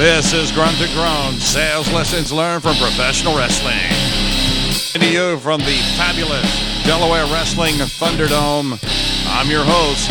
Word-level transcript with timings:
This 0.00 0.32
is 0.32 0.50
Grunt 0.50 0.78
to 0.78 0.88
Groan, 0.94 1.34
sales 1.34 1.92
lessons 1.92 2.32
learned 2.32 2.62
from 2.62 2.74
professional 2.76 3.36
wrestling. 3.36 3.76
And 4.94 5.02
to 5.02 5.12
you 5.12 5.38
from 5.40 5.60
the 5.60 5.76
fabulous 5.98 6.48
Delaware 6.86 7.26
Wrestling 7.26 7.74
Thunderdome, 7.74 8.80
I'm 9.28 9.50
your 9.50 9.62
host, 9.62 10.08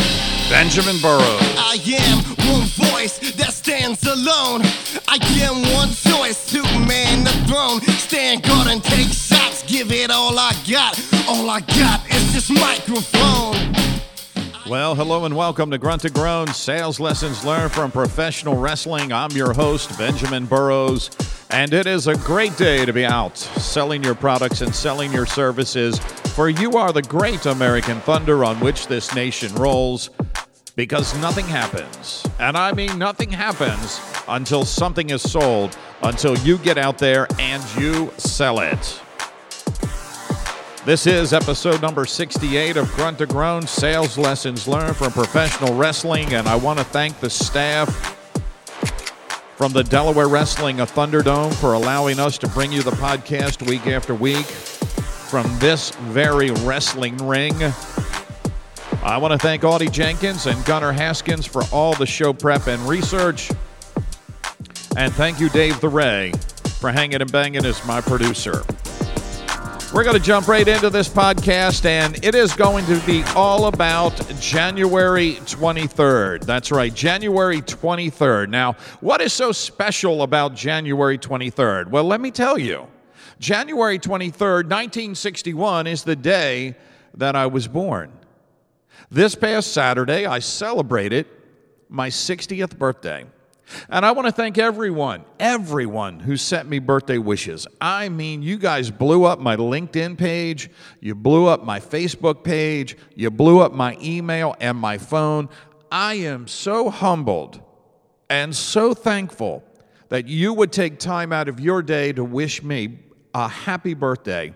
Benjamin 0.48 1.00
Burrows. 1.02 1.42
I 1.58 1.76
am 1.90 2.18
one 2.54 2.68
voice 2.92 3.18
that 3.34 3.52
stands 3.52 4.06
alone. 4.06 4.62
I 5.08 5.18
am 5.42 5.56
one 5.74 5.88
choice 5.90 6.46
to 6.52 6.62
man 6.86 7.24
the 7.24 7.32
throne. 7.50 7.80
Stand 7.98 8.44
guard 8.44 8.68
and 8.68 8.84
take 8.84 9.08
shots. 9.08 9.64
Give 9.64 9.90
it 9.90 10.12
all 10.12 10.38
I 10.38 10.54
got. 10.70 11.02
All 11.28 11.50
I 11.50 11.58
got 11.62 12.08
is 12.08 12.32
this 12.32 12.48
microphone. 12.48 13.89
Well, 14.70 14.94
hello 14.94 15.24
and 15.24 15.34
welcome 15.34 15.72
to 15.72 15.78
Grunt 15.78 16.02
to 16.02 16.10
Groan, 16.10 16.46
sales 16.46 17.00
lessons 17.00 17.44
learned 17.44 17.72
from 17.72 17.90
professional 17.90 18.54
wrestling. 18.54 19.12
I'm 19.12 19.32
your 19.32 19.52
host, 19.52 19.98
Benjamin 19.98 20.46
Burrows, 20.46 21.10
and 21.50 21.74
it 21.74 21.88
is 21.88 22.06
a 22.06 22.14
great 22.18 22.56
day 22.56 22.84
to 22.86 22.92
be 22.92 23.04
out 23.04 23.36
selling 23.36 24.04
your 24.04 24.14
products 24.14 24.60
and 24.60 24.72
selling 24.72 25.12
your 25.12 25.26
services, 25.26 25.98
for 25.98 26.48
you 26.48 26.74
are 26.74 26.92
the 26.92 27.02
great 27.02 27.46
American 27.46 27.98
thunder 28.02 28.44
on 28.44 28.60
which 28.60 28.86
this 28.86 29.12
nation 29.12 29.52
rolls. 29.56 30.10
Because 30.76 31.20
nothing 31.20 31.46
happens, 31.46 32.24
and 32.38 32.56
I 32.56 32.72
mean 32.72 32.96
nothing 32.96 33.30
happens 33.32 34.00
until 34.28 34.64
something 34.64 35.10
is 35.10 35.28
sold, 35.28 35.76
until 36.04 36.38
you 36.38 36.58
get 36.58 36.78
out 36.78 36.96
there 36.96 37.26
and 37.40 37.60
you 37.76 38.12
sell 38.18 38.60
it. 38.60 39.00
This 40.86 41.06
is 41.06 41.34
episode 41.34 41.82
number 41.82 42.06
68 42.06 42.78
of 42.78 42.90
Grunt 42.94 43.18
to 43.18 43.26
Groan 43.26 43.66
Sales 43.66 44.16
Lessons 44.16 44.66
Learned 44.66 44.96
from 44.96 45.12
Professional 45.12 45.74
Wrestling. 45.74 46.32
And 46.32 46.48
I 46.48 46.56
want 46.56 46.78
to 46.78 46.84
thank 46.86 47.20
the 47.20 47.28
staff 47.28 47.86
from 49.56 49.72
the 49.72 49.84
Delaware 49.84 50.26
Wrestling 50.26 50.80
of 50.80 50.90
Thunderdome 50.90 51.52
for 51.52 51.74
allowing 51.74 52.18
us 52.18 52.38
to 52.38 52.48
bring 52.48 52.72
you 52.72 52.82
the 52.82 52.92
podcast 52.92 53.68
week 53.68 53.86
after 53.88 54.14
week 54.14 54.46
from 54.46 55.46
this 55.58 55.90
very 55.90 56.50
wrestling 56.50 57.18
ring. 57.18 57.54
I 59.02 59.18
want 59.18 59.32
to 59.32 59.38
thank 59.38 59.64
Audie 59.64 59.88
Jenkins 59.88 60.46
and 60.46 60.64
Gunnar 60.64 60.92
Haskins 60.92 61.44
for 61.44 61.62
all 61.72 61.92
the 61.92 62.06
show 62.06 62.32
prep 62.32 62.68
and 62.68 62.80
research. 62.88 63.50
And 64.96 65.12
thank 65.12 65.40
you, 65.40 65.50
Dave 65.50 65.78
the 65.82 65.90
Ray, 65.90 66.32
for 66.80 66.90
hanging 66.90 67.20
and 67.20 67.30
banging 67.30 67.66
as 67.66 67.84
my 67.86 68.00
producer. 68.00 68.64
We're 69.92 70.04
going 70.04 70.16
to 70.16 70.22
jump 70.22 70.46
right 70.46 70.68
into 70.68 70.88
this 70.88 71.08
podcast, 71.08 71.84
and 71.84 72.24
it 72.24 72.36
is 72.36 72.54
going 72.54 72.86
to 72.86 73.04
be 73.04 73.24
all 73.34 73.66
about 73.66 74.14
January 74.38 75.32
23rd. 75.32 76.44
That's 76.44 76.70
right, 76.70 76.94
January 76.94 77.60
23rd. 77.60 78.50
Now, 78.50 78.74
what 79.00 79.20
is 79.20 79.32
so 79.32 79.50
special 79.50 80.22
about 80.22 80.54
January 80.54 81.18
23rd? 81.18 81.88
Well, 81.88 82.04
let 82.04 82.20
me 82.20 82.30
tell 82.30 82.56
you. 82.56 82.86
January 83.40 83.98
23rd, 83.98 84.68
1961 84.68 85.88
is 85.88 86.04
the 86.04 86.14
day 86.14 86.76
that 87.14 87.34
I 87.34 87.46
was 87.48 87.66
born. 87.66 88.12
This 89.10 89.34
past 89.34 89.72
Saturday, 89.72 90.24
I 90.24 90.38
celebrated 90.38 91.26
my 91.88 92.10
60th 92.10 92.78
birthday. 92.78 93.24
And 93.88 94.04
I 94.04 94.12
want 94.12 94.26
to 94.26 94.32
thank 94.32 94.58
everyone, 94.58 95.24
everyone 95.38 96.20
who 96.20 96.36
sent 96.36 96.68
me 96.68 96.78
birthday 96.78 97.18
wishes. 97.18 97.66
I 97.80 98.08
mean, 98.08 98.42
you 98.42 98.58
guys 98.58 98.90
blew 98.90 99.24
up 99.24 99.40
my 99.40 99.56
LinkedIn 99.56 100.18
page, 100.18 100.70
you 101.00 101.14
blew 101.14 101.46
up 101.46 101.64
my 101.64 101.80
Facebook 101.80 102.44
page, 102.44 102.96
you 103.14 103.30
blew 103.30 103.60
up 103.60 103.72
my 103.72 103.96
email 104.00 104.54
and 104.60 104.78
my 104.78 104.98
phone. 104.98 105.48
I 105.90 106.14
am 106.14 106.46
so 106.46 106.90
humbled 106.90 107.60
and 108.28 108.54
so 108.54 108.94
thankful 108.94 109.64
that 110.08 110.26
you 110.26 110.52
would 110.52 110.72
take 110.72 110.98
time 110.98 111.32
out 111.32 111.48
of 111.48 111.60
your 111.60 111.82
day 111.82 112.12
to 112.12 112.24
wish 112.24 112.62
me 112.62 112.98
a 113.34 113.48
happy 113.48 113.94
birthday 113.94 114.54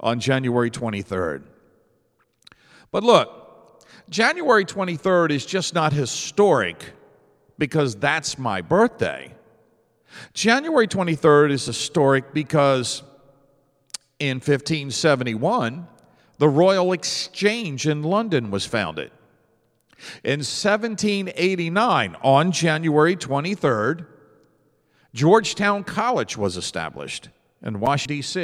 on 0.00 0.20
January 0.20 0.70
23rd. 0.70 1.44
But 2.90 3.04
look, 3.04 3.84
January 4.08 4.64
23rd 4.64 5.30
is 5.30 5.44
just 5.44 5.74
not 5.74 5.92
historic 5.92 6.92
because 7.58 7.96
that's 7.96 8.38
my 8.38 8.60
birthday. 8.62 9.34
January 10.32 10.88
23rd 10.88 11.50
is 11.50 11.66
historic 11.66 12.32
because 12.32 13.02
in 14.18 14.36
1571, 14.36 15.86
the 16.38 16.48
Royal 16.48 16.92
Exchange 16.92 17.86
in 17.86 18.02
London 18.02 18.50
was 18.50 18.64
founded. 18.64 19.10
In 20.22 20.40
1789, 20.40 22.16
on 22.22 22.52
January 22.52 23.16
23rd, 23.16 24.06
Georgetown 25.12 25.82
College 25.82 26.36
was 26.36 26.56
established 26.56 27.28
in 27.62 27.80
Washington, 27.80 28.16
D.C. 28.18 28.40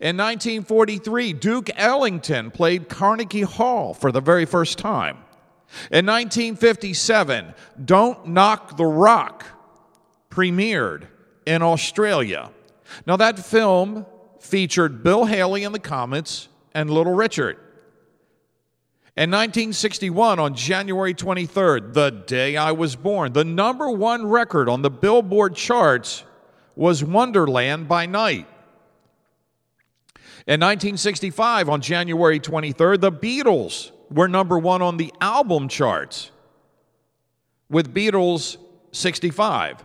In 0.00 0.16
1943, 0.16 1.32
Duke 1.34 1.70
Ellington 1.76 2.50
played 2.50 2.88
Carnegie 2.88 3.42
Hall 3.42 3.94
for 3.94 4.10
the 4.10 4.20
very 4.20 4.44
first 4.44 4.78
time. 4.78 5.18
In 5.90 6.06
1957, 6.06 7.54
Don't 7.84 8.26
Knock 8.28 8.76
the 8.76 8.86
Rock 8.86 9.44
premiered 10.30 11.06
in 11.46 11.62
Australia. 11.62 12.50
Now, 13.06 13.16
that 13.16 13.38
film 13.38 14.06
featured 14.40 15.02
Bill 15.02 15.24
Haley 15.24 15.64
and 15.64 15.74
the 15.74 15.78
Comets 15.78 16.48
and 16.74 16.90
Little 16.90 17.14
Richard. 17.14 17.58
In 19.16 19.30
1961, 19.30 20.38
on 20.38 20.54
January 20.54 21.12
23rd, 21.12 21.92
the 21.92 22.10
day 22.10 22.56
I 22.56 22.70
was 22.70 22.94
born, 22.94 23.32
the 23.32 23.44
number 23.44 23.90
one 23.90 24.26
record 24.26 24.68
on 24.68 24.82
the 24.82 24.90
Billboard 24.90 25.56
charts 25.56 26.24
was 26.76 27.02
Wonderland 27.02 27.88
by 27.88 28.06
Night. 28.06 28.46
In 30.46 30.60
1965, 30.60 31.68
on 31.68 31.80
January 31.80 32.38
23rd, 32.38 33.00
the 33.00 33.10
Beatles 33.10 33.90
were 34.10 34.28
number 34.28 34.58
one 34.58 34.82
on 34.82 34.96
the 34.96 35.12
album 35.20 35.68
charts 35.68 36.30
with 37.68 37.94
Beatles 37.94 38.56
65. 38.92 39.84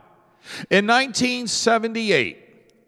In 0.69 0.87
1978, 0.87 2.37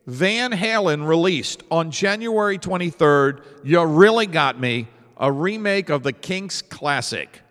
Van 0.07 0.51
Halen 0.51 1.07
released 1.07 1.63
on 1.71 1.91
January 1.91 2.57
23rd, 2.57 3.43
You 3.63 3.83
Really 3.83 4.27
Got 4.27 4.59
Me, 4.59 4.87
a 5.17 5.31
remake 5.31 5.89
of 5.89 6.03
the 6.03 6.13
Kinks 6.13 6.61
classic. 6.61 7.41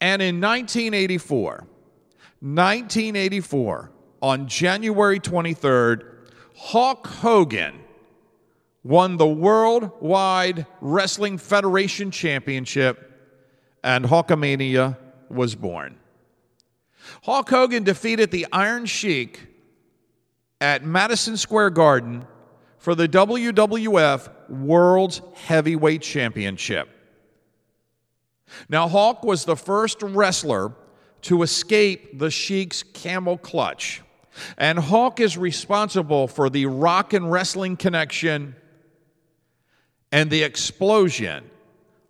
And 0.00 0.20
in 0.20 0.40
1984, 0.40 1.66
1984, 2.40 3.90
on 4.20 4.48
January 4.48 5.20
23rd, 5.20 6.04
Hulk 6.56 7.06
Hogan 7.06 7.83
won 8.84 9.16
the 9.16 9.26
Worldwide 9.26 10.66
Wrestling 10.80 11.38
Federation 11.38 12.10
Championship, 12.10 13.10
and 13.82 14.04
Hulkamania 14.04 14.96
was 15.30 15.54
born. 15.54 15.98
Hulk 17.24 17.48
Hogan 17.50 17.82
defeated 17.82 18.30
the 18.30 18.46
Iron 18.52 18.86
Sheik 18.86 19.40
at 20.60 20.84
Madison 20.84 21.36
Square 21.36 21.70
Garden 21.70 22.26
for 22.78 22.94
the 22.94 23.08
WWF 23.08 24.28
World's 24.50 25.22
Heavyweight 25.34 26.02
Championship. 26.02 26.88
Now, 28.68 28.88
Hulk 28.88 29.24
was 29.24 29.46
the 29.46 29.56
first 29.56 30.02
wrestler 30.02 30.72
to 31.22 31.42
escape 31.42 32.18
the 32.18 32.30
Sheik's 32.30 32.82
camel 32.82 33.38
clutch. 33.38 34.02
And 34.58 34.78
Hulk 34.78 35.20
is 35.20 35.38
responsible 35.38 36.28
for 36.28 36.50
the 36.50 36.66
rock 36.66 37.12
and 37.14 37.30
wrestling 37.30 37.76
connection 37.76 38.56
and 40.14 40.30
the 40.30 40.44
explosion 40.44 41.42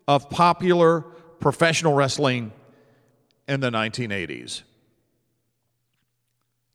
of 0.06 0.28
popular 0.28 1.00
professional 1.40 1.94
wrestling 1.94 2.52
in 3.48 3.60
the 3.60 3.70
1980s. 3.70 4.60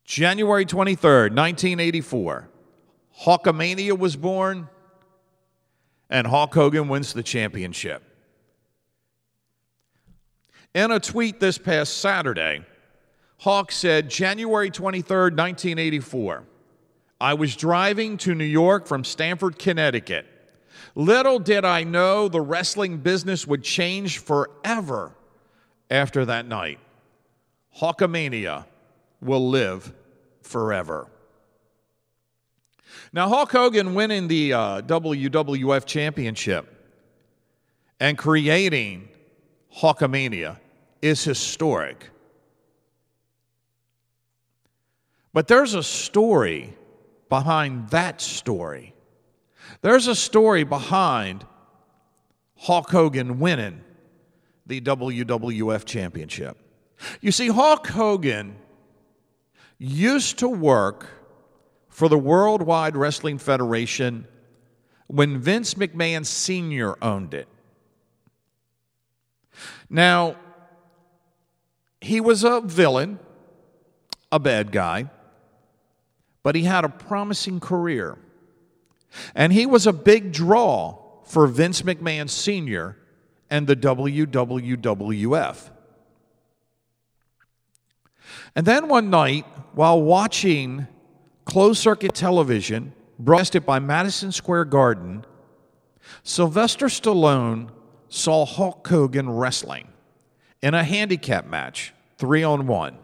January 0.04 0.66
23rd, 0.66 1.30
1984, 1.30 2.48
Hulkamania 3.22 3.96
was 3.96 4.16
born, 4.16 4.68
and 6.10 6.26
Hulk 6.26 6.52
Hogan 6.52 6.88
wins 6.88 7.12
the 7.12 7.22
championship. 7.22 8.02
In 10.74 10.90
a 10.90 10.98
tweet 10.98 11.38
this 11.38 11.58
past 11.58 11.98
Saturday, 11.98 12.64
Hulk 13.38 13.70
said, 13.70 14.10
January 14.10 14.68
23rd, 14.68 15.36
1984, 15.36 16.42
I 17.20 17.34
was 17.34 17.54
driving 17.54 18.16
to 18.16 18.34
New 18.34 18.42
York 18.42 18.88
from 18.88 19.04
Stamford, 19.04 19.60
Connecticut. 19.60 20.26
Little 20.94 21.38
did 21.38 21.64
I 21.64 21.84
know 21.84 22.28
the 22.28 22.40
wrestling 22.40 22.98
business 22.98 23.46
would 23.46 23.62
change 23.62 24.18
forever 24.18 25.12
after 25.90 26.24
that 26.24 26.46
night. 26.46 26.78
Hulkamania 27.78 28.66
will 29.20 29.48
live 29.48 29.92
forever. 30.42 31.08
Now, 33.12 33.28
Hulk 33.28 33.52
Hogan 33.52 33.94
winning 33.94 34.28
the 34.28 34.52
uh, 34.52 34.82
WWF 34.82 35.84
Championship 35.86 36.66
and 38.00 38.16
creating 38.18 39.08
Hulkamania 39.76 40.58
is 41.02 41.22
historic. 41.22 42.10
But 45.32 45.46
there's 45.46 45.74
a 45.74 45.82
story 45.82 46.74
behind 47.28 47.90
that 47.90 48.20
story. 48.20 48.94
There's 49.82 50.06
a 50.06 50.14
story 50.14 50.64
behind 50.64 51.46
Hulk 52.56 52.90
Hogan 52.90 53.38
winning 53.38 53.82
the 54.66 54.80
WWF 54.80 55.84
Championship. 55.84 56.56
You 57.20 57.32
see, 57.32 57.48
Hulk 57.48 57.86
Hogan 57.86 58.56
used 59.78 60.38
to 60.38 60.48
work 60.48 61.08
for 61.88 62.08
the 62.08 62.18
Worldwide 62.18 62.96
Wrestling 62.96 63.38
Federation 63.38 64.26
when 65.06 65.38
Vince 65.38 65.74
McMahon 65.74 66.24
Sr. 66.24 66.96
owned 67.02 67.34
it. 67.34 67.48
Now, 69.88 70.36
he 72.00 72.20
was 72.20 72.44
a 72.44 72.60
villain, 72.60 73.18
a 74.30 74.38
bad 74.38 74.70
guy, 74.70 75.10
but 76.42 76.54
he 76.54 76.62
had 76.62 76.84
a 76.84 76.88
promising 76.88 77.60
career. 77.60 78.18
And 79.34 79.52
he 79.52 79.66
was 79.66 79.86
a 79.86 79.92
big 79.92 80.32
draw 80.32 80.98
for 81.24 81.46
Vince 81.46 81.82
McMahon 81.82 82.28
Sr. 82.28 82.96
and 83.48 83.66
the 83.66 83.76
WWF. 83.76 85.70
And 88.54 88.66
then 88.66 88.88
one 88.88 89.10
night, 89.10 89.46
while 89.74 90.02
watching 90.02 90.86
closed 91.44 91.80
circuit 91.80 92.14
television 92.14 92.92
broadcasted 93.18 93.66
by 93.66 93.78
Madison 93.78 94.32
Square 94.32 94.66
Garden, 94.66 95.24
Sylvester 96.22 96.86
Stallone 96.86 97.70
saw 98.08 98.44
Hulk 98.44 98.86
Hogan 98.86 99.30
wrestling 99.30 99.88
in 100.62 100.74
a 100.74 100.84
handicap 100.84 101.46
match, 101.46 101.94
three 102.18 102.42
on 102.42 102.66
one. 102.66 102.98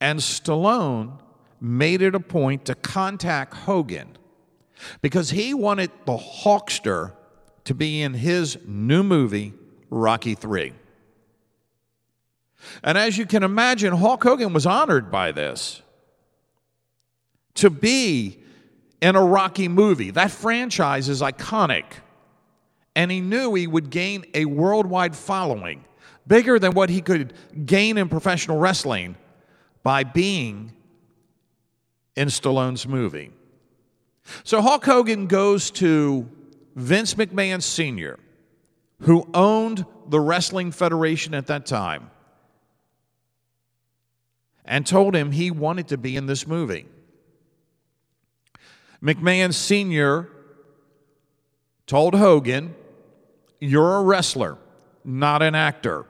And 0.00 0.18
Stallone 0.18 1.18
made 1.64 2.02
it 2.02 2.14
a 2.14 2.20
point 2.20 2.66
to 2.66 2.74
contact 2.74 3.54
Hogan 3.54 4.18
because 5.00 5.30
he 5.30 5.54
wanted 5.54 5.90
the 6.04 6.16
Hulkster 6.16 7.12
to 7.64 7.74
be 7.74 8.02
in 8.02 8.12
his 8.12 8.58
new 8.66 9.02
movie, 9.02 9.54
Rocky 9.88 10.34
3. 10.34 10.74
And 12.82 12.98
as 12.98 13.16
you 13.16 13.24
can 13.24 13.42
imagine, 13.42 13.94
Hulk 13.94 14.22
Hogan 14.22 14.52
was 14.52 14.66
honored 14.66 15.10
by 15.10 15.32
this. 15.32 15.80
To 17.54 17.70
be 17.70 18.42
in 19.00 19.16
a 19.16 19.24
Rocky 19.24 19.68
movie, 19.68 20.10
that 20.10 20.30
franchise 20.30 21.08
is 21.08 21.22
iconic. 21.22 21.84
And 22.94 23.10
he 23.10 23.20
knew 23.20 23.54
he 23.54 23.66
would 23.66 23.88
gain 23.88 24.24
a 24.34 24.44
worldwide 24.44 25.16
following, 25.16 25.84
bigger 26.26 26.58
than 26.58 26.72
what 26.72 26.90
he 26.90 27.00
could 27.00 27.32
gain 27.64 27.96
in 27.96 28.10
professional 28.10 28.58
wrestling 28.58 29.16
by 29.82 30.04
being 30.04 30.72
in 32.16 32.28
Stallone's 32.28 32.86
movie. 32.86 33.32
So 34.42 34.62
Hulk 34.62 34.84
Hogan 34.84 35.26
goes 35.26 35.70
to 35.72 36.28
Vince 36.74 37.14
McMahon 37.14 37.62
Sr., 37.62 38.18
who 39.00 39.28
owned 39.34 39.84
the 40.08 40.20
Wrestling 40.20 40.72
Federation 40.72 41.34
at 41.34 41.46
that 41.48 41.66
time, 41.66 42.10
and 44.64 44.86
told 44.86 45.14
him 45.14 45.32
he 45.32 45.50
wanted 45.50 45.88
to 45.88 45.98
be 45.98 46.16
in 46.16 46.26
this 46.26 46.46
movie. 46.46 46.86
McMahon 49.02 49.52
Sr. 49.52 50.30
told 51.86 52.14
Hogan, 52.14 52.74
You're 53.60 53.96
a 53.96 54.02
wrestler, 54.02 54.56
not 55.04 55.42
an 55.42 55.54
actor. 55.54 56.06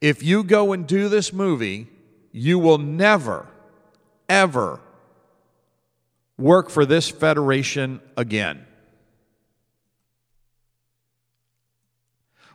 If 0.00 0.22
you 0.22 0.44
go 0.44 0.72
and 0.72 0.86
do 0.86 1.08
this 1.08 1.32
movie, 1.32 1.88
you 2.30 2.58
will 2.58 2.78
never, 2.78 3.48
ever 4.28 4.80
work 6.36 6.70
for 6.70 6.86
this 6.86 7.08
federation 7.08 8.00
again. 8.16 8.64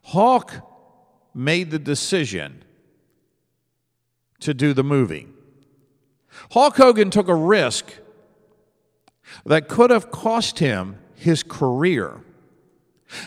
Hulk 0.06 0.54
made 1.34 1.72
the 1.72 1.80
decision 1.80 2.64
to 4.40 4.54
do 4.54 4.74
the 4.74 4.84
movie. 4.84 5.28
Hulk 6.52 6.76
Hogan 6.76 7.10
took 7.10 7.28
a 7.28 7.36
risk 7.36 7.94
that 9.46 9.68
could 9.68 9.90
have 9.90 10.12
cost 10.12 10.60
him 10.60 10.98
his 11.16 11.44
career. 11.44 12.22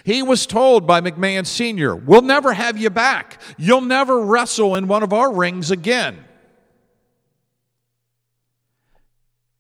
He 0.05 0.23
was 0.23 0.47
told 0.47 0.87
by 0.87 1.01
McMahon 1.01 1.47
Sr., 1.47 1.95
We'll 1.95 2.23
never 2.23 2.53
have 2.53 2.77
you 2.77 2.91
back. 2.91 3.41
You'll 3.57 3.81
never 3.81 4.21
wrestle 4.21 4.75
in 4.75 4.89
one 4.89 5.03
of 5.03 5.13
our 5.13 5.33
rings 5.33 5.71
again. 5.71 6.26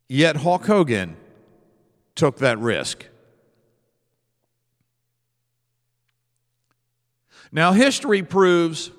Yet 0.08 0.36
Hulk 0.36 0.66
Hogan 0.66 1.16
took 2.14 2.38
that 2.38 2.58
risk. 2.58 3.06
Now, 7.52 7.72
history 7.72 8.22
proves 8.22 8.90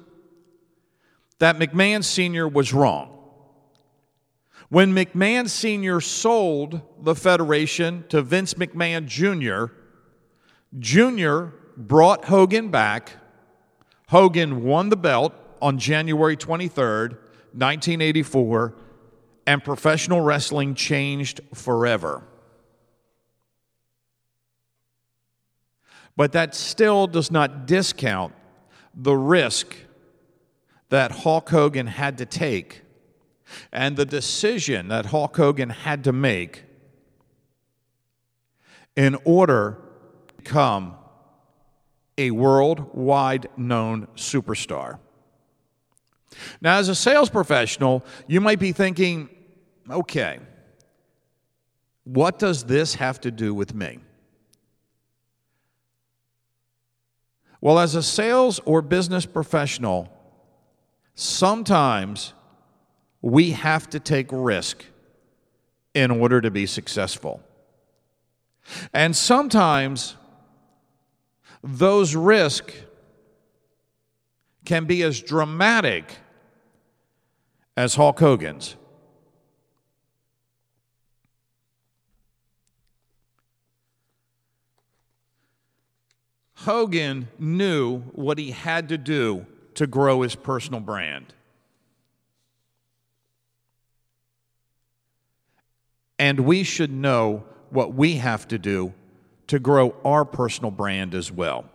that 1.39 1.57
McMahon 1.57 2.03
Sr. 2.03 2.47
was 2.47 2.73
wrong. 2.73 3.13
When 4.69 4.93
McMahon 4.93 5.49
Sr. 5.49 6.01
sold 6.01 6.81
the 7.01 7.15
Federation 7.15 8.03
to 8.09 8.21
Vince 8.21 8.55
McMahon 8.55 9.05
Jr., 9.05 9.73
Jr. 10.77 11.55
brought 11.77 12.25
Hogan 12.25 12.69
back. 12.69 13.13
Hogan 14.09 14.63
won 14.63 14.89
the 14.89 14.97
belt 14.97 15.33
on 15.61 15.77
January 15.77 16.35
23rd, 16.35 17.11
1984 17.53 18.75
and 19.47 19.63
professional 19.63 20.19
wrestling 20.19 20.75
changed 20.75 21.39
forever. 21.53 22.21
But 26.17 26.33
that 26.33 26.53
still 26.53 27.07
does 27.07 27.31
not 27.31 27.65
discount 27.65 28.33
the 28.93 29.15
risk 29.15 29.75
that 30.89 31.11
Hulk 31.11 31.49
Hogan 31.49 31.87
had 31.87 32.17
to 32.17 32.25
take 32.25 32.81
and 33.71 33.95
the 33.95 34.05
decision 34.05 34.89
that 34.89 35.07
Hulk 35.07 35.37
Hogan 35.37 35.69
had 35.69 36.03
to 36.03 36.11
make 36.11 36.63
in 38.97 39.15
order 39.23 39.77
to 40.27 40.33
become 40.35 40.95
a 42.17 42.31
worldwide 42.31 43.47
known 43.55 44.07
superstar. 44.15 44.97
Now, 46.59 46.77
as 46.77 46.89
a 46.89 46.95
sales 46.95 47.29
professional, 47.29 48.03
you 48.27 48.41
might 48.41 48.59
be 48.59 48.71
thinking, 48.71 49.29
Okay. 49.89 50.39
What 52.03 52.39
does 52.39 52.65
this 52.65 52.95
have 52.95 53.21
to 53.21 53.31
do 53.31 53.53
with 53.53 53.73
me? 53.73 53.99
Well, 57.59 57.79
as 57.79 57.95
a 57.95 58.03
sales 58.03 58.59
or 58.65 58.81
business 58.81 59.25
professional, 59.25 60.09
sometimes 61.15 62.33
we 63.21 63.51
have 63.51 63.89
to 63.89 63.99
take 63.99 64.27
risk 64.31 64.85
in 65.93 66.11
order 66.11 66.39
to 66.39 66.51
be 66.51 66.65
successful. 66.65 67.41
And 68.93 69.15
sometimes 69.15 70.15
those 71.63 72.15
risks 72.15 72.73
can 74.65 74.85
be 74.85 75.01
as 75.01 75.21
dramatic 75.21 76.13
as 77.75 77.95
Hulk 77.95 78.19
Hogan's. 78.19 78.75
Hogan 86.61 87.27
knew 87.37 87.99
what 88.13 88.39
he 88.39 88.49
had 88.49 88.89
to 88.89 88.97
do 88.97 89.45
to 89.75 89.85
grow 89.85 90.23
his 90.23 90.33
personal 90.33 90.79
brand. 90.79 91.33
And 96.17 96.41
we 96.41 96.63
should 96.63 96.91
know 96.91 97.43
what 97.69 97.93
we 97.93 98.15
have 98.15 98.47
to 98.47 98.57
do 98.57 98.93
to 99.45 99.59
grow 99.59 99.95
our 100.03 100.25
personal 100.25 100.71
brand 100.71 101.13
as 101.13 101.31
well. 101.31 101.65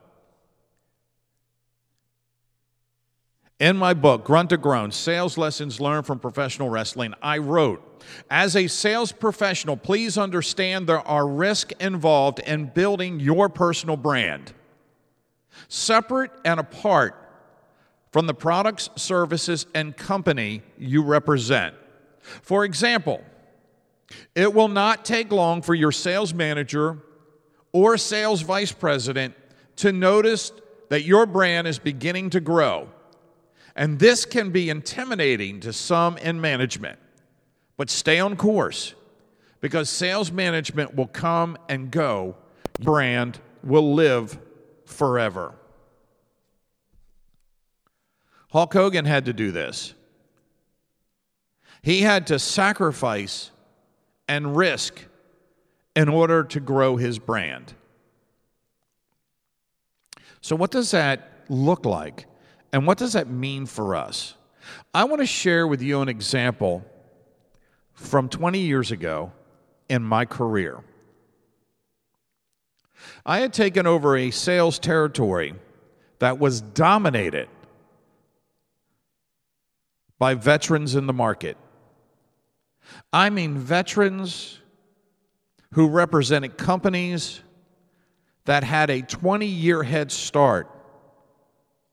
In 3.60 3.76
my 3.76 3.94
book, 3.94 4.24
Grunt 4.24 4.50
to 4.50 4.56
Groan 4.56 4.90
Sales 4.90 5.38
Lessons 5.38 5.80
Learned 5.80 6.06
from 6.06 6.18
Professional 6.18 6.68
Wrestling, 6.68 7.14
I 7.22 7.38
wrote, 7.38 8.02
As 8.28 8.56
a 8.56 8.66
sales 8.66 9.12
professional, 9.12 9.76
please 9.76 10.18
understand 10.18 10.88
there 10.88 11.06
are 11.06 11.28
risks 11.28 11.72
involved 11.78 12.40
in 12.40 12.66
building 12.66 13.20
your 13.20 13.48
personal 13.48 13.96
brand 13.96 14.52
separate 15.68 16.30
and 16.44 16.60
apart 16.60 17.16
from 18.10 18.26
the 18.26 18.34
products, 18.34 18.90
services, 18.96 19.66
and 19.74 19.96
company 19.96 20.62
you 20.78 21.02
represent. 21.02 21.74
For 22.20 22.64
example, 22.64 23.22
it 24.34 24.52
will 24.52 24.68
not 24.68 25.04
take 25.04 25.32
long 25.32 25.62
for 25.62 25.74
your 25.74 25.92
sales 25.92 26.34
manager 26.34 26.98
or 27.72 27.96
sales 27.96 28.42
vice 28.42 28.72
president 28.72 29.34
to 29.76 29.92
notice 29.92 30.52
that 30.90 31.04
your 31.04 31.24
brand 31.24 31.66
is 31.66 31.78
beginning 31.78 32.30
to 32.30 32.40
grow 32.40 32.88
And 33.74 33.98
this 33.98 34.24
can 34.24 34.50
be 34.50 34.70
intimidating 34.70 35.60
to 35.60 35.72
some 35.72 36.18
in 36.18 36.40
management, 36.40 36.98
but 37.76 37.88
stay 37.88 38.20
on 38.20 38.36
course 38.36 38.94
because 39.60 39.88
sales 39.88 40.30
management 40.30 40.94
will 40.94 41.06
come 41.06 41.56
and 41.68 41.90
go. 41.90 42.36
Brand 42.80 43.40
will 43.62 43.94
live 43.94 44.38
forever. 44.92 45.54
Hulk 48.50 48.72
Hogan 48.72 49.04
had 49.04 49.24
to 49.24 49.32
do 49.32 49.50
this. 49.50 49.94
He 51.82 52.02
had 52.02 52.26
to 52.28 52.38
sacrifice 52.38 53.50
and 54.28 54.56
risk 54.56 55.06
in 55.96 56.08
order 56.08 56.44
to 56.44 56.60
grow 56.60 56.96
his 56.96 57.18
brand. 57.18 57.74
So, 60.40 60.54
what 60.56 60.70
does 60.70 60.90
that 60.90 61.44
look 61.48 61.84
like? 61.84 62.26
And 62.72 62.86
what 62.86 62.98
does 62.98 63.12
that 63.14 63.28
mean 63.28 63.66
for 63.66 63.94
us? 63.96 64.34
I 64.94 65.04
want 65.04 65.20
to 65.20 65.26
share 65.26 65.66
with 65.66 65.82
you 65.82 66.00
an 66.00 66.08
example 66.08 66.84
from 67.92 68.28
20 68.28 68.58
years 68.58 68.90
ago 68.90 69.32
in 69.88 70.02
my 70.02 70.24
career. 70.24 70.82
I 73.24 73.40
had 73.40 73.52
taken 73.52 73.86
over 73.86 74.16
a 74.16 74.30
sales 74.30 74.78
territory 74.78 75.54
that 76.18 76.38
was 76.38 76.60
dominated 76.60 77.48
by 80.18 80.34
veterans 80.34 80.94
in 80.94 81.06
the 81.06 81.12
market. 81.12 81.56
I 83.12 83.30
mean, 83.30 83.58
veterans 83.58 84.60
who 85.72 85.88
represented 85.88 86.56
companies 86.56 87.40
that 88.44 88.64
had 88.64 88.90
a 88.90 89.02
20 89.02 89.46
year 89.46 89.82
head 89.82 90.12
start 90.12 90.68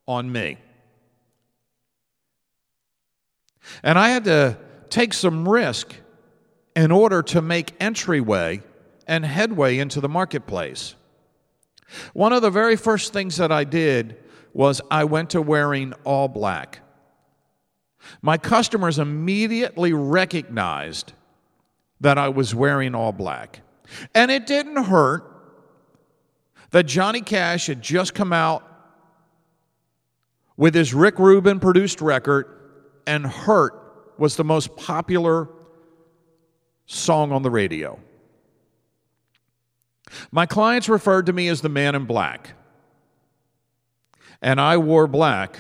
on 0.07 0.31
me. 0.31 0.57
And 3.83 3.97
I 3.97 4.09
had 4.09 4.25
to 4.25 4.57
take 4.89 5.13
some 5.13 5.47
risk 5.47 5.93
in 6.75 6.91
order 6.91 7.21
to 7.21 7.41
make 7.41 7.73
entryway 7.79 8.61
and 9.07 9.25
headway 9.25 9.77
into 9.77 10.01
the 10.01 10.09
marketplace. 10.09 10.95
One 12.13 12.33
of 12.33 12.41
the 12.41 12.49
very 12.49 12.75
first 12.75 13.13
things 13.13 13.37
that 13.37 13.51
I 13.51 13.63
did 13.63 14.17
was 14.53 14.81
I 14.89 15.03
went 15.03 15.31
to 15.31 15.41
wearing 15.41 15.93
all 16.03 16.27
black. 16.27 16.79
My 18.21 18.37
customers 18.37 18.99
immediately 18.99 19.93
recognized 19.93 21.13
that 22.01 22.17
I 22.17 22.29
was 22.29 22.55
wearing 22.55 22.95
all 22.95 23.11
black. 23.11 23.61
And 24.15 24.31
it 24.31 24.47
didn't 24.47 24.83
hurt 24.83 25.25
that 26.71 26.83
Johnny 26.83 27.21
Cash 27.21 27.67
had 27.67 27.81
just 27.81 28.13
come 28.13 28.31
out 28.31 28.63
with 30.55 30.75
his 30.75 30.93
Rick 30.93 31.19
Rubin 31.19 31.59
produced 31.59 32.01
record, 32.01 32.45
and 33.07 33.25
Hurt 33.25 33.73
was 34.17 34.35
the 34.35 34.43
most 34.43 34.75
popular 34.75 35.47
song 36.85 37.31
on 37.31 37.43
the 37.43 37.49
radio. 37.49 37.97
My 40.31 40.45
clients 40.45 40.89
referred 40.89 41.25
to 41.27 41.33
me 41.33 41.47
as 41.47 41.61
the 41.61 41.69
man 41.69 41.95
in 41.95 42.05
black, 42.05 42.51
and 44.41 44.59
I 44.59 44.77
wore 44.77 45.07
black 45.07 45.59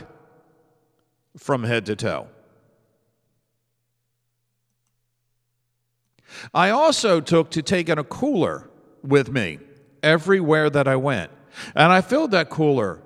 from 1.37 1.63
head 1.63 1.85
to 1.87 1.95
toe. 1.95 2.27
I 6.53 6.69
also 6.69 7.21
took 7.21 7.51
to 7.51 7.61
taking 7.61 7.97
a 7.97 8.03
cooler 8.03 8.69
with 9.03 9.31
me 9.31 9.59
everywhere 10.03 10.69
that 10.69 10.87
I 10.87 10.95
went. 10.95 11.31
And 11.75 11.91
I 11.91 12.01
filled 12.01 12.31
that 12.31 12.49
cooler 12.49 13.01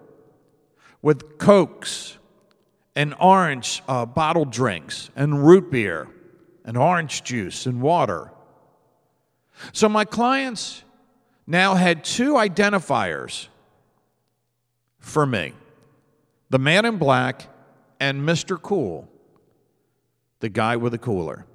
with 1.02 1.38
Cokes 1.38 2.18
and 2.96 3.16
orange 3.20 3.82
uh, 3.88 4.06
bottled 4.06 4.52
drinks 4.52 5.10
and 5.16 5.46
root 5.46 5.72
beer 5.72 6.08
and 6.66 6.78
orange 6.78 7.24
juice 7.24 7.66
and 7.66 7.82
water. 7.82 8.32
So 9.72 9.90
my 9.90 10.06
clients 10.06 10.83
now 11.46 11.76
had 11.76 12.04
two 12.04 12.34
identifiers 12.34 13.48
for 15.00 15.26
me 15.26 15.54
the 16.50 16.60
man 16.60 16.86
in 16.86 16.98
black 16.98 17.48
and 18.00 18.22
Mr. 18.22 18.62
Cool, 18.62 19.08
the 20.40 20.50
guy 20.50 20.76
with 20.76 20.92
the 20.92 20.98
cooler. 20.98 21.46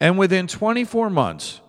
And 0.00 0.16
within 0.16 0.46
24 0.46 1.10
months, 1.10 1.60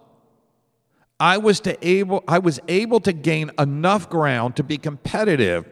I 1.20 1.38
was, 1.38 1.60
to 1.62 1.78
able, 1.86 2.24
I 2.28 2.40
was 2.40 2.60
able 2.68 3.00
to 3.02 3.12
gain 3.12 3.52
enough 3.60 4.10
ground 4.10 4.56
to 4.58 4.64
be 4.64 4.78
competitive 4.78 5.68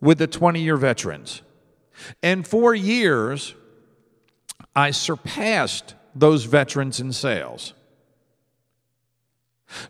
with 0.00 0.18
the 0.18 0.26
20 0.26 0.60
year 0.60 0.76
veterans. 0.76 1.42
In 2.22 2.42
four 2.42 2.74
years, 2.74 3.54
I 4.76 4.90
surpassed 4.90 5.94
those 6.14 6.44
veterans 6.44 7.00
in 7.00 7.12
sales. 7.12 7.74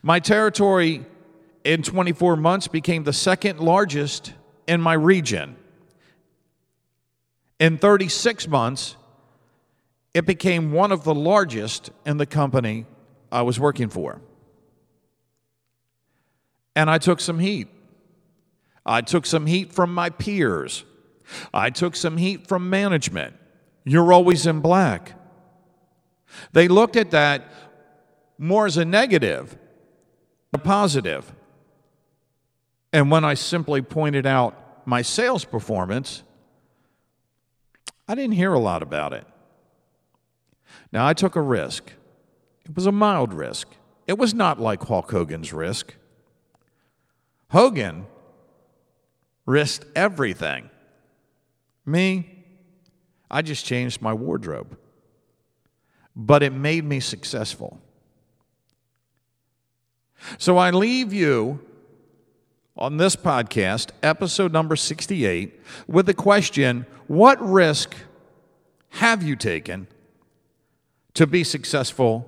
My 0.01 0.19
territory 0.19 1.05
in 1.63 1.83
24 1.83 2.35
months 2.35 2.67
became 2.67 3.03
the 3.03 3.13
second 3.13 3.59
largest 3.59 4.33
in 4.67 4.81
my 4.81 4.93
region. 4.93 5.55
In 7.59 7.77
36 7.77 8.47
months, 8.47 8.95
it 10.13 10.25
became 10.25 10.71
one 10.71 10.91
of 10.91 11.03
the 11.03 11.13
largest 11.13 11.91
in 12.05 12.17
the 12.17 12.25
company 12.25 12.85
I 13.31 13.43
was 13.43 13.59
working 13.59 13.89
for. 13.89 14.21
And 16.75 16.89
I 16.89 16.97
took 16.97 17.19
some 17.19 17.39
heat. 17.39 17.67
I 18.85 19.01
took 19.01 19.25
some 19.25 19.45
heat 19.45 19.71
from 19.73 19.93
my 19.93 20.09
peers. 20.09 20.85
I 21.53 21.69
took 21.69 21.95
some 21.95 22.17
heat 22.17 22.47
from 22.47 22.69
management. 22.69 23.35
You're 23.83 24.11
always 24.11 24.45
in 24.45 24.59
black. 24.59 25.13
They 26.53 26.67
looked 26.67 26.95
at 26.95 27.11
that 27.11 27.51
more 28.37 28.65
as 28.65 28.77
a 28.77 28.85
negative, 28.85 29.57
a 30.53 30.57
positive. 30.57 31.33
And 32.93 33.09
when 33.09 33.23
I 33.23 33.35
simply 33.35 33.81
pointed 33.81 34.25
out 34.25 34.85
my 34.85 35.01
sales 35.01 35.45
performance, 35.45 36.23
I 38.07 38.15
didn't 38.15 38.33
hear 38.33 38.53
a 38.53 38.59
lot 38.59 38.83
about 38.83 39.13
it. 39.13 39.25
Now, 40.91 41.07
I 41.07 41.13
took 41.13 41.35
a 41.35 41.41
risk. 41.41 41.93
It 42.65 42.75
was 42.75 42.85
a 42.85 42.91
mild 42.91 43.33
risk. 43.33 43.67
It 44.07 44.17
was 44.17 44.33
not 44.33 44.59
like 44.59 44.83
Hulk 44.83 45.09
Hogan's 45.09 45.53
risk. 45.53 45.95
Hogan 47.49 48.07
risked 49.45 49.85
everything. 49.95 50.69
Me, 51.85 52.43
I 53.29 53.41
just 53.41 53.65
changed 53.65 54.01
my 54.01 54.13
wardrobe. 54.13 54.77
But 56.15 56.43
it 56.43 56.51
made 56.51 56.83
me 56.83 56.99
successful. 56.99 57.79
So 60.37 60.57
I 60.57 60.71
leave 60.71 61.13
you 61.13 61.59
on 62.77 62.97
this 62.97 63.15
podcast, 63.15 63.89
episode 64.01 64.51
number 64.51 64.75
68, 64.75 65.59
with 65.87 66.05
the 66.05 66.13
question 66.13 66.85
What 67.07 67.41
risk 67.41 67.95
have 68.89 69.23
you 69.23 69.35
taken 69.35 69.87
to 71.13 71.27
be 71.27 71.43
successful 71.43 72.27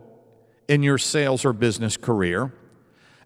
in 0.67 0.83
your 0.83 0.97
sales 0.97 1.45
or 1.45 1.53
business 1.53 1.97
career? 1.97 2.53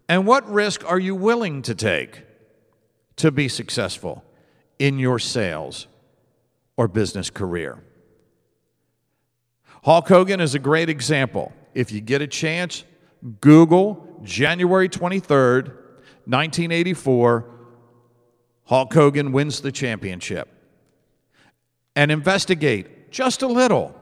And 0.08 0.26
what 0.26 0.48
risk 0.50 0.88
are 0.88 0.98
you 0.98 1.14
willing 1.14 1.62
to 1.62 1.74
take 1.74 2.22
to 3.16 3.30
be 3.30 3.48
successful 3.48 4.24
in 4.78 4.98
your 4.98 5.18
sales 5.18 5.86
or 6.76 6.88
business 6.88 7.28
career? 7.30 7.82
Hulk 9.84 10.08
Hogan 10.08 10.40
is 10.40 10.54
a 10.54 10.58
great 10.58 10.88
example. 10.88 11.52
If 11.74 11.92
you 11.92 12.00
get 12.00 12.22
a 12.22 12.26
chance, 12.26 12.84
Google 13.40 14.07
January 14.22 14.88
23rd, 14.88 15.66
1984, 16.26 17.44
Hulk 18.66 18.92
Hogan 18.92 19.32
wins 19.32 19.60
the 19.60 19.72
championship. 19.72 20.48
And 21.96 22.10
investigate 22.10 23.10
just 23.10 23.42
a 23.42 23.48
little 23.48 23.94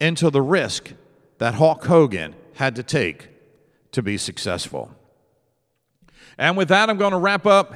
into 0.00 0.30
the 0.30 0.42
risk 0.42 0.92
that 1.38 1.54
Hulk 1.54 1.84
Hogan 1.84 2.34
had 2.54 2.76
to 2.76 2.82
take 2.82 3.28
to 3.92 4.02
be 4.02 4.18
successful. 4.18 4.90
And 6.38 6.56
with 6.56 6.68
that, 6.68 6.90
I'm 6.90 6.98
going 6.98 7.12
to 7.12 7.18
wrap 7.18 7.46
up 7.46 7.74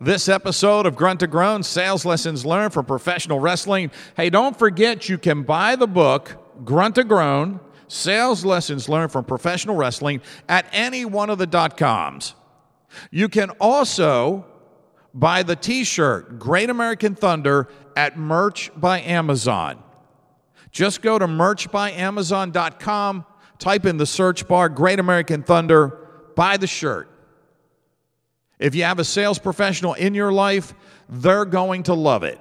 this 0.00 0.28
episode 0.28 0.86
of 0.86 0.94
Grunt 0.94 1.20
to 1.20 1.26
Groan 1.26 1.62
Sales 1.62 2.04
Lessons 2.04 2.44
Learned 2.44 2.72
from 2.72 2.84
Professional 2.84 3.40
Wrestling. 3.40 3.90
Hey, 4.16 4.30
don't 4.30 4.56
forget 4.58 5.08
you 5.08 5.18
can 5.18 5.42
buy 5.42 5.76
the 5.76 5.86
book, 5.86 6.64
Grunt 6.64 6.96
to 6.96 7.04
Groan 7.04 7.60
Sales 7.92 8.42
Lessons 8.42 8.88
Learned 8.88 9.12
from 9.12 9.26
Professional 9.26 9.76
Wrestling, 9.76 10.22
at 10.48 10.64
any 10.72 11.04
one 11.04 11.28
of 11.28 11.36
the 11.36 11.46
dot 11.46 11.76
coms. 11.76 12.34
You 13.10 13.28
can 13.28 13.50
also 13.60 14.46
buy 15.12 15.42
the 15.42 15.56
t 15.56 15.84
shirt, 15.84 16.38
Great 16.38 16.70
American 16.70 17.14
Thunder, 17.14 17.68
at 17.94 18.16
Merch 18.16 18.70
by 18.74 19.02
Amazon. 19.02 19.82
Just 20.70 21.02
go 21.02 21.18
to 21.18 21.26
merchbyamazon.com, 21.26 23.26
type 23.58 23.84
in 23.84 23.98
the 23.98 24.06
search 24.06 24.48
bar 24.48 24.70
Great 24.70 24.98
American 24.98 25.42
Thunder, 25.42 25.98
buy 26.34 26.56
the 26.56 26.66
shirt. 26.66 27.10
If 28.58 28.74
you 28.74 28.84
have 28.84 29.00
a 29.00 29.04
sales 29.04 29.38
professional 29.38 29.92
in 29.92 30.14
your 30.14 30.32
life, 30.32 30.72
they're 31.10 31.44
going 31.44 31.82
to 31.84 31.94
love 31.94 32.22
it. 32.22 32.40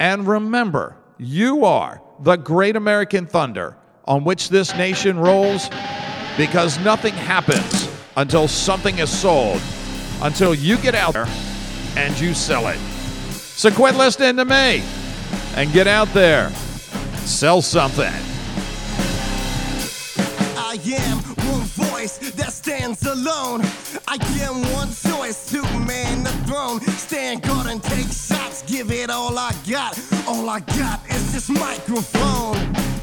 And 0.00 0.26
remember, 0.26 0.96
you 1.18 1.64
are 1.64 2.02
the 2.18 2.34
great 2.34 2.74
American 2.74 3.26
thunder 3.26 3.76
on 4.06 4.24
which 4.24 4.48
this 4.48 4.74
nation 4.76 5.18
rolls 5.18 5.68
because 6.36 6.78
nothing 6.80 7.14
happens 7.14 7.90
until 8.16 8.48
something 8.48 8.98
is 8.98 9.10
sold, 9.10 9.60
until 10.22 10.54
you 10.54 10.76
get 10.78 10.94
out 10.94 11.14
there 11.14 11.28
and 11.96 12.18
you 12.20 12.34
sell 12.34 12.68
it. 12.68 12.78
So 13.30 13.70
quit 13.70 13.94
listening 13.96 14.36
to 14.36 14.44
me 14.44 14.82
and 15.56 15.72
get 15.72 15.86
out 15.86 16.08
there, 16.08 16.50
sell 17.24 17.62
something. 17.62 18.12
I 20.58 20.78
am 20.84 21.18
one 21.48 21.62
voice 21.62 22.18
that 22.18 22.52
stands 22.52 23.04
alone. 23.06 23.62
I 24.06 24.18
am 24.42 24.62
one 24.74 24.88
choice 24.88 25.50
to 25.50 25.62
man 25.80 26.22
the 26.22 26.30
throne. 26.46 26.80
Stand 26.82 27.42
guard 27.42 27.66
and 27.66 27.82
take 27.82 28.06
shots, 28.06 28.62
give 28.62 28.92
it 28.92 29.10
all 29.10 29.38
I 29.38 29.52
got. 29.68 29.98
All 30.28 30.48
I 30.48 30.60
got 30.60 31.00
is 31.08 31.32
this 31.32 31.48
microphone. 31.48 32.95